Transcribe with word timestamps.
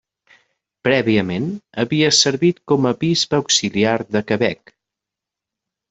Prèviament 0.87 1.45
havia 1.85 2.09
servit 2.21 2.63
com 2.73 2.89
a 2.93 2.97
bisbe 3.05 3.41
auxiliar 3.41 3.97
de 4.17 4.27
Quebec. 4.33 4.77